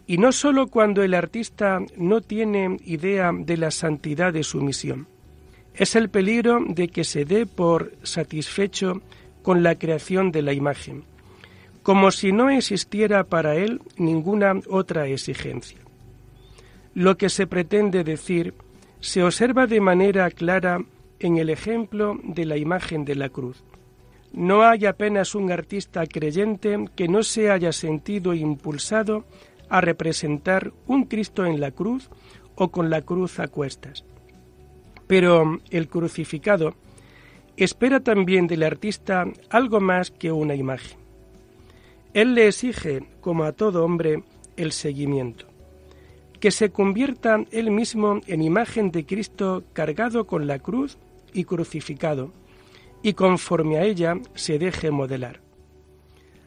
Y 0.07 0.19
no 0.19 0.33
sólo 0.33 0.67
cuando 0.67 1.03
el 1.03 1.15
artista 1.15 1.81
no 1.97 2.21
tiene 2.21 2.77
idea 2.85 3.33
de 3.33 3.57
la 3.57 3.71
santidad 3.71 4.35
de 4.35 4.45
su 4.45 4.61
misión. 4.61 5.09
Es 5.75 5.97
el 5.97 6.11
peligro 6.11 6.63
de 6.69 6.89
que 6.89 7.05
se 7.05 7.25
dé 7.25 7.47
por 7.47 7.95
satisfecho 8.03 9.01
con 9.43 9.63
la 9.63 9.77
creación 9.77 10.31
de 10.31 10.43
la 10.43 10.53
imagen 10.53 11.05
como 11.87 12.11
si 12.11 12.33
no 12.33 12.50
existiera 12.50 13.23
para 13.23 13.55
él 13.55 13.81
ninguna 13.97 14.61
otra 14.69 15.07
exigencia. 15.07 15.78
Lo 16.95 17.16
que 17.16 17.28
se 17.28 17.47
pretende 17.47 18.02
decir 18.02 18.55
se 18.99 19.23
observa 19.23 19.69
de 19.69 19.81
manera 19.81 20.28
clara 20.33 20.85
en 21.21 21.37
el 21.37 21.49
ejemplo 21.49 22.19
de 22.25 22.45
la 22.45 22.57
imagen 22.57 23.05
de 23.05 23.14
la 23.14 23.28
cruz. 23.28 23.62
No 24.33 24.64
hay 24.64 24.85
apenas 24.85 25.37
un 25.37 25.52
artista 25.52 26.05
creyente 26.07 26.87
que 26.97 27.07
no 27.07 27.23
se 27.23 27.52
haya 27.52 27.71
sentido 27.71 28.35
impulsado 28.35 29.25
a 29.69 29.81
representar 29.81 30.73
un 30.88 31.05
Cristo 31.05 31.47
en 31.47 31.61
la 31.61 31.71
cruz 31.71 32.11
o 32.57 32.73
con 32.73 32.90
la 32.90 33.02
cruz 33.02 33.38
a 33.38 33.47
cuestas. 33.47 34.05
Pero 35.07 35.61
el 35.71 35.87
crucificado 35.87 36.75
espera 37.57 38.00
también 38.00 38.49
del 38.49 38.64
artista 38.64 39.25
algo 39.50 39.78
más 39.78 40.11
que 40.11 40.33
una 40.33 40.57
imagen. 40.57 41.06
Él 42.17 42.35
le 42.35 42.49
exige, 42.49 43.03
como 43.21 43.45
a 43.45 43.53
todo 43.53 43.85
hombre, 43.85 44.25
el 44.57 44.73
seguimiento, 44.73 45.49
que 46.41 46.51
se 46.51 46.71
convierta 46.71 47.45
él 47.51 47.71
mismo 47.71 48.23
en 48.27 48.41
imagen 48.41 48.91
de 48.91 49.05
Cristo 49.05 49.65
cargado 49.75 50.27
con 50.27 50.47
la 50.47 50.59
cruz 50.59 50.97
y 51.35 51.45
crucificado, 51.45 52.33
y 53.03 53.13
conforme 53.13 53.77
a 53.77 53.85
ella 53.85 54.19
se 54.35 54.59
deje 54.59 54.91
modelar. 54.91 55.43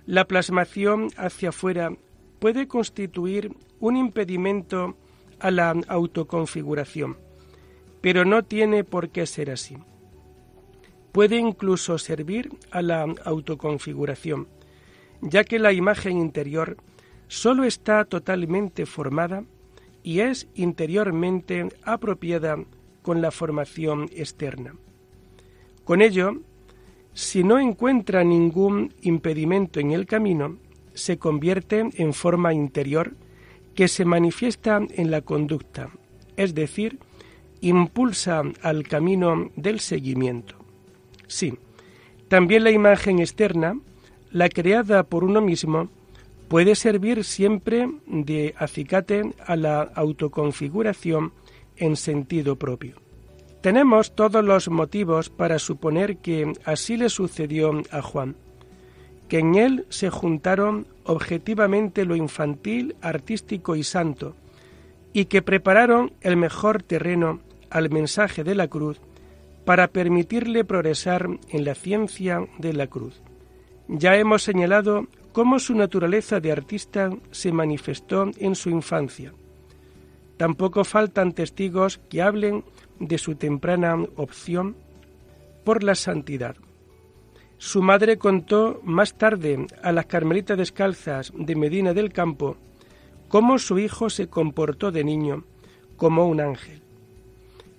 La 0.07 0.25
plasmación 0.25 1.09
hacia 1.17 1.49
afuera 1.49 1.95
puede 2.39 2.67
constituir 2.67 3.55
un 3.79 3.95
impedimento 3.95 4.97
a 5.39 5.51
la 5.51 5.75
autoconfiguración, 5.87 7.15
pero 8.01 8.25
no 8.25 8.41
tiene 8.41 8.83
por 8.83 9.09
qué 9.09 9.27
ser 9.27 9.51
así. 9.51 9.77
Puede 11.11 11.37
incluso 11.37 11.99
servir 11.99 12.49
a 12.71 12.81
la 12.81 13.05
autoconfiguración, 13.23 14.47
ya 15.21 15.43
que 15.43 15.59
la 15.59 15.73
imagen 15.73 16.17
interior 16.17 16.77
sólo 17.27 17.63
está 17.63 18.05
totalmente 18.05 18.85
formada 18.85 19.43
y 20.03 20.21
es 20.21 20.47
interiormente 20.55 21.67
apropiada 21.83 22.57
con 23.01 23.21
la 23.21 23.31
formación 23.31 24.09
externa. 24.13 24.75
Con 25.83 26.01
ello, 26.01 26.41
si 27.13 27.43
no 27.43 27.59
encuentra 27.59 28.23
ningún 28.23 28.93
impedimento 29.01 29.79
en 29.79 29.91
el 29.91 30.05
camino, 30.05 30.57
se 30.93 31.17
convierte 31.17 31.89
en 31.93 32.13
forma 32.13 32.53
interior 32.53 33.15
que 33.75 33.87
se 33.87 34.05
manifiesta 34.05 34.81
en 34.89 35.11
la 35.11 35.21
conducta, 35.21 35.89
es 36.35 36.53
decir, 36.53 36.99
impulsa 37.61 38.43
al 38.61 38.83
camino 38.83 39.51
del 39.55 39.79
seguimiento. 39.79 40.55
Sí, 41.27 41.57
también 42.27 42.63
la 42.63 42.71
imagen 42.71 43.19
externa, 43.19 43.79
la 44.31 44.49
creada 44.49 45.03
por 45.03 45.23
uno 45.23 45.41
mismo, 45.41 45.89
puede 46.47 46.75
servir 46.75 47.23
siempre 47.23 47.89
de 48.07 48.55
acicate 48.57 49.33
a 49.45 49.55
la 49.55 49.81
autoconfiguración 49.81 51.31
en 51.77 51.95
sentido 51.95 52.55
propio. 52.55 52.95
Tenemos 53.61 54.15
todos 54.15 54.43
los 54.43 54.69
motivos 54.69 55.29
para 55.29 55.59
suponer 55.59 56.17
que 56.17 56.53
así 56.65 56.97
le 56.97 57.09
sucedió 57.09 57.81
a 57.91 58.01
Juan, 58.01 58.35
que 59.27 59.39
en 59.39 59.55
él 59.55 59.85
se 59.89 60.09
juntaron 60.09 60.87
objetivamente 61.03 62.05
lo 62.05 62.15
infantil, 62.15 62.95
artístico 63.01 63.75
y 63.75 63.83
santo, 63.83 64.35
y 65.13 65.25
que 65.25 65.41
prepararon 65.41 66.13
el 66.21 66.37
mejor 66.37 66.83
terreno 66.83 67.41
al 67.69 67.89
mensaje 67.89 68.43
de 68.43 68.55
la 68.55 68.67
cruz 68.67 68.99
para 69.65 69.87
permitirle 69.87 70.63
progresar 70.63 71.27
en 71.49 71.65
la 71.65 71.75
ciencia 71.75 72.47
de 72.57 72.73
la 72.73 72.87
cruz. 72.87 73.21
Ya 73.91 74.15
hemos 74.17 74.43
señalado 74.43 75.07
cómo 75.31 75.57
su 75.57 75.73
naturaleza 75.73 76.39
de 76.39 76.51
artista 76.51 77.09
se 77.31 77.51
manifestó 77.51 78.29
en 78.37 78.53
su 78.53 78.69
infancia. 78.69 79.33
Tampoco 80.37 80.83
faltan 80.83 81.33
testigos 81.33 81.99
que 82.07 82.21
hablen 82.21 82.63
de 82.99 83.17
su 83.17 83.33
temprana 83.33 83.95
opción 84.15 84.75
por 85.63 85.83
la 85.83 85.95
santidad. 85.95 86.55
Su 87.57 87.81
madre 87.81 88.19
contó 88.19 88.79
más 88.83 89.17
tarde 89.17 89.65
a 89.81 89.91
las 89.91 90.05
carmelitas 90.05 90.57
descalzas 90.57 91.33
de 91.35 91.55
Medina 91.55 91.91
del 91.91 92.13
Campo 92.13 92.57
cómo 93.27 93.57
su 93.57 93.79
hijo 93.79 94.11
se 94.11 94.27
comportó 94.27 94.91
de 94.91 95.03
niño 95.03 95.45
como 95.97 96.27
un 96.27 96.41
ángel. 96.41 96.83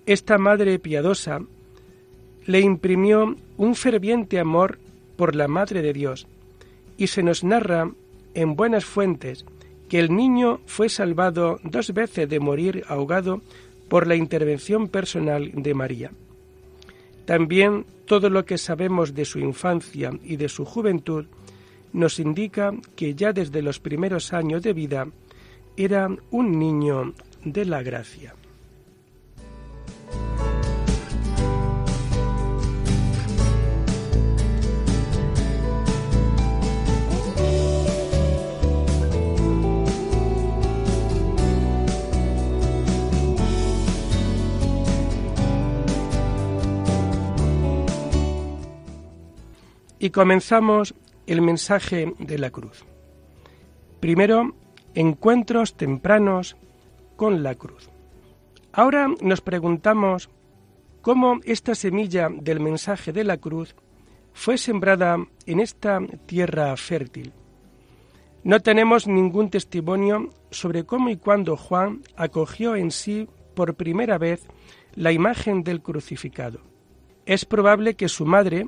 Esta 0.05 0.37
madre 0.37 0.77
piadosa 0.77 1.39
le 2.45 2.59
imprimió 2.59 3.33
un 3.55 3.75
ferviente 3.75 4.39
amor 4.39 4.77
por 5.21 5.35
la 5.35 5.47
Madre 5.47 5.83
de 5.83 5.93
Dios, 5.93 6.25
y 6.97 7.05
se 7.05 7.21
nos 7.21 7.43
narra 7.43 7.91
en 8.33 8.55
buenas 8.55 8.85
fuentes 8.85 9.45
que 9.87 9.99
el 9.99 10.15
niño 10.15 10.61
fue 10.65 10.89
salvado 10.89 11.59
dos 11.63 11.93
veces 11.93 12.27
de 12.27 12.39
morir 12.39 12.83
ahogado 12.87 13.39
por 13.87 14.07
la 14.07 14.15
intervención 14.15 14.87
personal 14.87 15.51
de 15.53 15.75
María. 15.75 16.11
También 17.25 17.85
todo 18.07 18.31
lo 18.31 18.45
que 18.45 18.57
sabemos 18.57 19.13
de 19.13 19.25
su 19.25 19.37
infancia 19.37 20.11
y 20.23 20.37
de 20.37 20.49
su 20.49 20.65
juventud 20.65 21.25
nos 21.93 22.17
indica 22.17 22.73
que 22.95 23.13
ya 23.13 23.31
desde 23.31 23.61
los 23.61 23.79
primeros 23.79 24.33
años 24.33 24.63
de 24.63 24.73
vida 24.73 25.05
era 25.77 26.09
un 26.31 26.57
niño 26.57 27.13
de 27.45 27.65
la 27.65 27.83
gracia. 27.83 28.33
Y 50.01 50.09
comenzamos 50.09 50.95
el 51.27 51.41
mensaje 51.43 52.15
de 52.17 52.39
la 52.39 52.49
cruz. 52.49 52.83
Primero, 53.99 54.55
encuentros 54.95 55.75
tempranos 55.75 56.57
con 57.15 57.43
la 57.43 57.53
cruz. 57.53 57.91
Ahora 58.73 59.09
nos 59.21 59.41
preguntamos 59.41 60.31
cómo 61.03 61.39
esta 61.43 61.75
semilla 61.75 62.29
del 62.31 62.59
mensaje 62.59 63.13
de 63.13 63.23
la 63.23 63.37
cruz 63.37 63.75
fue 64.33 64.57
sembrada 64.57 65.17
en 65.45 65.59
esta 65.59 65.99
tierra 66.25 66.75
fértil. 66.77 67.31
No 68.43 68.59
tenemos 68.59 69.05
ningún 69.05 69.51
testimonio 69.51 70.31
sobre 70.49 70.83
cómo 70.83 71.11
y 71.11 71.17
cuándo 71.17 71.55
Juan 71.55 72.01
acogió 72.15 72.75
en 72.75 72.89
sí 72.89 73.27
por 73.53 73.75
primera 73.75 74.17
vez 74.17 74.47
la 74.95 75.11
imagen 75.11 75.63
del 75.63 75.83
crucificado. 75.83 76.59
Es 77.27 77.45
probable 77.45 77.93
que 77.93 78.09
su 78.09 78.25
madre, 78.25 78.67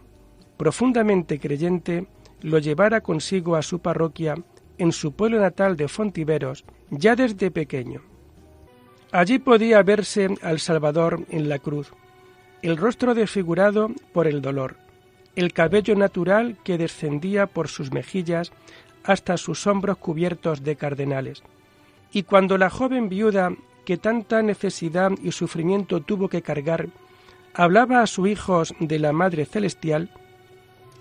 profundamente 0.58 1.39
creyente, 1.39 2.08
lo 2.42 2.60
llevara 2.60 3.02
consigo 3.02 3.56
a 3.56 3.62
su 3.62 3.80
parroquia 3.80 4.36
en 4.78 4.92
su 4.92 5.13
pueblo 5.13 5.39
natal 5.39 5.78
de 5.78 5.88
Fontiveros 5.88 6.66
ya 6.89 7.16
desde 7.16 7.52
pequeño. 7.52 8.02
Allí 9.12 9.39
podía 9.39 9.84
verse 9.84 10.36
al 10.42 10.60
Salvador 10.60 11.26
en 11.30 11.48
la 11.48 11.60
cruz, 11.60 11.94
el 12.62 12.78
rostro 12.78 13.13
desfigurado 13.13 13.92
por 14.12 14.28
el 14.28 14.42
dolor, 14.42 14.78
el 15.36 15.54
cabello 15.54 15.96
natural 15.96 16.58
que 16.63 16.78
descendía 16.78 17.48
por 17.48 17.68
sus 17.68 17.92
mejillas 17.92 18.52
hasta 19.04 19.38
sus 19.38 19.68
hombros 19.68 19.98
cubiertos 19.98 20.63
de 20.63 20.76
cardenales. 20.76 21.44
Y 22.12 22.24
cuando 22.24 22.58
la 22.58 22.70
joven 22.70 23.10
viuda, 23.10 23.54
que 23.86 23.98
tanta 23.98 24.42
necesidad 24.42 25.12
y 25.22 25.32
sufrimiento 25.32 26.02
tuvo 26.02 26.30
que 26.30 26.42
cargar, 26.42 26.88
hablaba 27.54 28.02
a 28.02 28.08
sus 28.08 28.30
hijos 28.30 28.74
de 28.80 28.98
la 29.00 29.12
Madre 29.12 29.46
Celestial, 29.46 30.10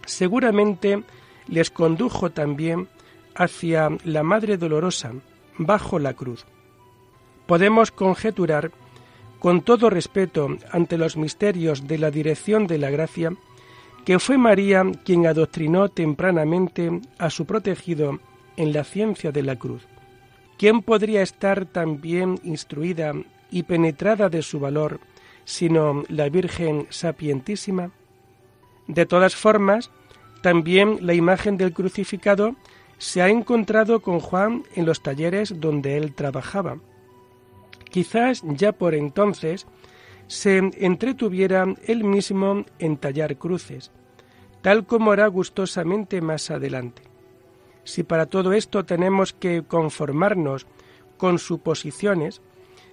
seguramente 0.06 1.02
les 1.48 1.70
condujo 1.70 2.30
también 2.30 2.88
hacia 3.34 3.88
la 4.04 4.22
Madre 4.22 4.56
Dolorosa 4.56 5.12
bajo 5.58 5.98
la 5.98 6.14
cruz. 6.14 6.44
Podemos 7.46 7.90
conjeturar, 7.90 8.70
con 9.38 9.62
todo 9.62 9.90
respeto 9.90 10.56
ante 10.70 10.96
los 10.96 11.16
misterios 11.16 11.88
de 11.88 11.98
la 11.98 12.10
dirección 12.10 12.66
de 12.66 12.78
la 12.78 12.90
gracia, 12.90 13.32
que 14.04 14.18
fue 14.18 14.38
María 14.38 14.84
quien 15.04 15.26
adoctrinó 15.26 15.88
tempranamente 15.88 17.00
a 17.18 17.30
su 17.30 17.44
protegido 17.44 18.20
en 18.56 18.72
la 18.72 18.84
ciencia 18.84 19.32
de 19.32 19.42
la 19.42 19.56
cruz. 19.56 19.86
¿Quién 20.58 20.82
podría 20.82 21.22
estar 21.22 21.66
tan 21.66 22.00
bien 22.00 22.38
instruida 22.44 23.14
y 23.50 23.64
penetrada 23.64 24.28
de 24.28 24.42
su 24.42 24.60
valor 24.60 25.00
sino 25.44 26.04
la 26.08 26.28
Virgen 26.28 26.86
sapientísima? 26.90 27.90
De 28.88 29.06
todas 29.06 29.36
formas, 29.36 29.90
también 30.42 30.98
la 31.00 31.14
imagen 31.14 31.56
del 31.56 31.72
crucificado 31.72 32.56
se 32.98 33.22
ha 33.22 33.28
encontrado 33.28 34.00
con 34.00 34.20
Juan 34.20 34.64
en 34.74 34.86
los 34.86 35.02
talleres 35.02 35.60
donde 35.60 35.96
él 35.96 36.14
trabajaba. 36.14 36.78
Quizás 37.90 38.42
ya 38.44 38.72
por 38.72 38.94
entonces 38.94 39.66
se 40.26 40.58
entretuviera 40.58 41.66
él 41.86 42.04
mismo 42.04 42.64
en 42.78 42.96
tallar 42.96 43.36
cruces, 43.36 43.90
tal 44.62 44.86
como 44.86 45.12
hará 45.12 45.26
gustosamente 45.26 46.20
más 46.20 46.50
adelante. 46.50 47.02
Si 47.84 48.02
para 48.02 48.26
todo 48.26 48.52
esto 48.52 48.84
tenemos 48.84 49.32
que 49.32 49.62
conformarnos 49.62 50.66
con 51.16 51.38
suposiciones, 51.38 52.40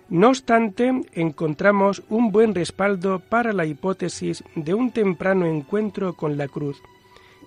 no 0.10 0.30
obstante, 0.30 1.04
encontramos 1.14 2.02
un 2.10 2.32
buen 2.32 2.56
respaldo 2.56 3.20
para 3.20 3.54
la 3.54 3.66
hipótesis 3.66 4.44
de 4.56 4.74
un 4.74 4.92
temprano 4.92 5.46
encuentro 5.46 6.14
con 6.14 6.38
la 6.38 6.48
cruz, 6.48 6.82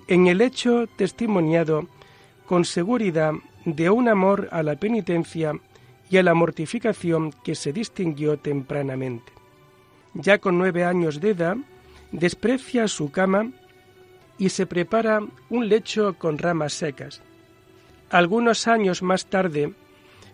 en 0.06 0.28
el 0.28 0.40
hecho 0.40 0.86
testimoniado 0.96 1.86
con 2.46 2.64
seguridad 2.64 3.32
de 3.64 3.90
un 3.90 4.08
amor 4.08 4.48
a 4.52 4.62
la 4.62 4.76
penitencia 4.76 5.54
y 6.10 6.18
a 6.18 6.22
la 6.22 6.34
mortificación 6.34 7.32
que 7.42 7.54
se 7.54 7.72
distinguió 7.72 8.36
tempranamente. 8.36 9.32
Ya 10.14 10.38
con 10.38 10.58
nueve 10.58 10.84
años 10.84 11.20
de 11.20 11.30
edad, 11.30 11.56
desprecia 12.12 12.86
su 12.86 13.10
cama 13.10 13.50
y 14.38 14.50
se 14.50 14.66
prepara 14.66 15.20
un 15.50 15.68
lecho 15.68 16.14
con 16.18 16.38
ramas 16.38 16.74
secas. 16.74 17.22
Algunos 18.10 18.68
años 18.68 19.02
más 19.02 19.26
tarde, 19.26 19.72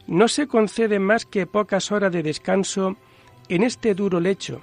no 0.08 0.26
se 0.26 0.48
concede 0.48 0.98
más 0.98 1.26
que 1.26 1.46
pocas 1.46 1.92
horas 1.92 2.10
de 2.10 2.22
descanso 2.22 2.96
en 3.48 3.62
este 3.62 3.94
duro 3.94 4.20
lecho, 4.20 4.62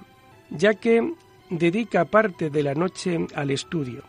ya 0.50 0.74
que 0.74 1.14
dedica 1.50 2.06
parte 2.06 2.50
de 2.50 2.64
la 2.64 2.74
noche 2.74 3.28
al 3.36 3.52
estudio. 3.52 4.04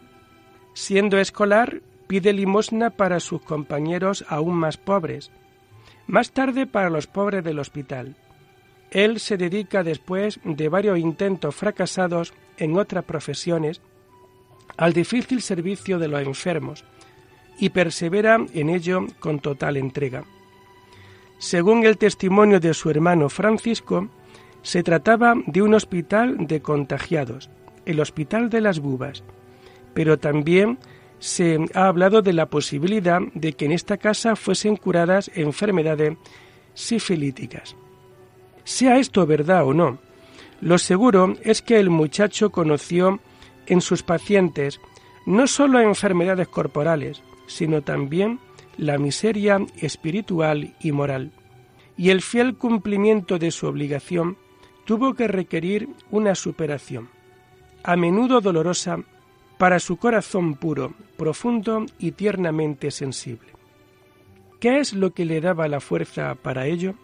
Siendo 0.73 1.19
escolar, 1.19 1.83
pide 2.07 2.33
limosna 2.33 2.91
para 2.91 3.21
sus 3.21 3.43
compañeros 3.43 4.25
aún 4.29 4.57
más 4.57 4.79
pobres, 4.79 5.31
más 6.07 6.31
tarde 6.31 6.67
para 6.67 6.89
los 6.89 7.07
pobres 7.07 7.45
del 7.45 7.59
hospital. 7.59 8.17
Él 8.91 9.21
se 9.21 9.37
dedica 9.37 9.83
después 9.83 10.41
de 10.43 10.69
varios 10.71 10.99
intentos 10.99 11.55
fracasados 11.55 12.33
en 12.57 12.79
otras 12.79 13.05
profesiones 13.05 13.83
al 14.79 14.95
difícil 14.95 15.43
servicio 15.43 15.99
de 15.99 16.09
los 16.09 16.23
enfermos 16.23 16.85
y 17.59 17.71
persevera 17.71 18.39
en 18.55 18.71
ello 18.71 19.07
con 19.19 19.41
total 19.41 19.77
entrega. 19.77 20.25
Según 21.39 21.85
el 21.85 21.99
testimonio 21.99 22.61
de 22.61 22.75
su 22.75 22.91
hermano 22.91 23.29
Francisco, 23.29 24.09
se 24.63 24.83
trataba 24.83 25.35
de 25.47 25.63
un 25.63 25.75
hospital 25.75 26.47
de 26.47 26.61
contagiados, 26.61 27.51
el 27.85 28.01
Hospital 28.01 28.51
de 28.51 28.61
las 28.61 28.81
Bubas, 28.81 29.23
pero 29.95 30.19
también 30.19 30.79
se 31.19 31.59
ha 31.75 31.87
hablado 31.87 32.21
de 32.23 32.33
la 32.33 32.47
posibilidad 32.47 33.21
de 33.35 33.53
que 33.53 33.67
en 33.67 33.73
esta 33.73 33.97
casa 33.97 34.37
fuesen 34.37 34.77
curadas 34.77 35.31
enfermedades 35.35 36.17
sifilíticas. 36.75 37.77
Sea 38.65 38.99
esto 38.99 39.27
verdad 39.27 39.65
o 39.65 39.73
no, 39.73 39.99
lo 40.61 40.79
seguro 40.79 41.37
es 41.43 41.63
que 41.63 41.79
el 41.79 41.91
muchacho 41.91 42.51
conoció 42.51 43.21
en 43.67 43.81
sus 43.81 44.03
pacientes 44.03 44.81
no 45.27 45.47
sólo 45.47 45.81
enfermedades 45.81 46.49
corporales, 46.49 47.23
sino 47.47 47.83
también 47.83 48.41
la 48.77 48.99
miseria 48.99 49.59
espiritual 49.81 50.75
y 50.81 50.93
moral. 50.93 51.33
Y 51.97 52.11
el 52.11 52.23
fiel 52.23 52.57
cumplimiento 52.57 53.39
de 53.39 53.51
su 53.51 53.67
obligación 53.67 54.37
tuvo 54.85 55.15
que 55.15 55.29
requerir 55.29 55.89
una 56.11 56.35
superación, 56.35 57.09
a 57.83 57.97
menudo 57.97 58.41
dolorosa 58.41 58.99
para 59.59 59.81
su 59.81 59.97
corazón 59.97 60.55
puro, 60.55 60.95
profundo 61.17 61.87
y 61.99 62.13
tiernamente 62.13 62.91
sensible. 62.91 63.49
¿Qué 64.61 64.79
es 64.79 64.93
lo 64.93 65.13
que 65.13 65.25
le 65.25 65.41
daba 65.41 65.69
la 65.69 65.81
fuerza 65.81 66.35
para 66.35 66.67
ello? 66.67 66.95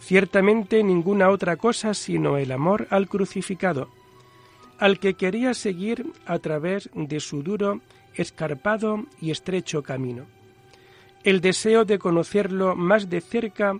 Ciertamente 0.00 0.82
ninguna 0.82 1.30
otra 1.30 1.56
cosa 1.56 1.94
sino 1.94 2.36
el 2.36 2.52
amor 2.52 2.86
al 2.90 3.08
crucificado, 3.08 3.88
al 4.78 4.98
que 4.98 5.14
quería 5.14 5.54
seguir 5.54 6.12
a 6.26 6.38
través 6.38 6.90
de 6.94 7.20
su 7.20 7.42
duro, 7.42 7.80
escarpado 8.14 9.06
y 9.20 9.30
estrecho 9.30 9.82
camino. 9.82 10.26
El 11.24 11.40
deseo 11.40 11.84
de 11.84 11.98
conocerlo 11.98 12.76
más 12.76 13.08
de 13.08 13.20
cerca 13.20 13.78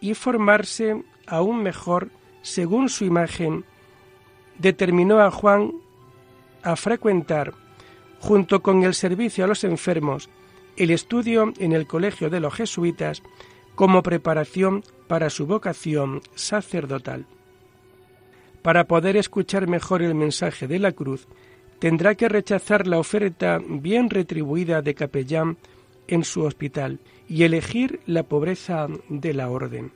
y 0.00 0.14
formarse 0.14 1.02
aún 1.26 1.62
mejor 1.62 2.08
según 2.42 2.88
su 2.88 3.04
imagen 3.04 3.64
determinó 4.58 5.20
a 5.20 5.30
Juan 5.30 5.72
a 6.62 6.76
frecuentar, 6.76 7.52
junto 8.20 8.62
con 8.62 8.82
el 8.84 8.94
servicio 8.94 9.44
a 9.44 9.48
los 9.48 9.64
enfermos, 9.64 10.30
el 10.76 10.90
estudio 10.90 11.52
en 11.58 11.72
el 11.72 11.86
Colegio 11.86 12.30
de 12.30 12.40
los 12.40 12.54
Jesuitas 12.54 13.22
como 13.74 14.02
preparación 14.02 14.84
para 15.08 15.30
su 15.30 15.46
vocación 15.46 16.20
sacerdotal. 16.34 17.26
Para 18.62 18.84
poder 18.84 19.16
escuchar 19.16 19.66
mejor 19.66 20.02
el 20.02 20.14
mensaje 20.14 20.66
de 20.68 20.78
la 20.78 20.92
cruz, 20.92 21.26
tendrá 21.78 22.14
que 22.14 22.28
rechazar 22.28 22.86
la 22.86 22.98
oferta 22.98 23.60
bien 23.66 24.10
retribuida 24.10 24.82
de 24.82 24.94
capellán 24.94 25.56
en 26.08 26.24
su 26.24 26.42
hospital 26.42 26.98
y 27.28 27.44
elegir 27.44 28.00
la 28.06 28.24
pobreza 28.24 28.88
de 29.08 29.34
la 29.34 29.48
orden. 29.50 29.92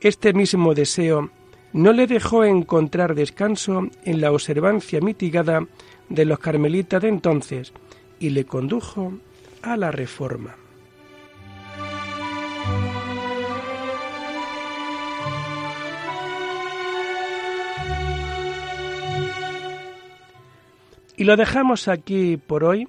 Este 0.00 0.32
mismo 0.32 0.74
deseo 0.74 1.30
no 1.72 1.92
le 1.92 2.06
dejó 2.06 2.44
encontrar 2.44 3.14
descanso 3.14 3.88
en 4.04 4.20
la 4.20 4.32
observancia 4.32 5.00
mitigada 5.00 5.66
de 6.08 6.24
los 6.24 6.38
carmelitas 6.38 7.02
de 7.02 7.08
entonces 7.08 7.72
y 8.18 8.30
le 8.30 8.44
condujo 8.44 9.12
a 9.62 9.76
la 9.76 9.90
reforma. 9.90 10.56
Y 21.16 21.24
lo 21.24 21.36
dejamos 21.36 21.88
aquí 21.88 22.36
por 22.36 22.64
hoy, 22.64 22.88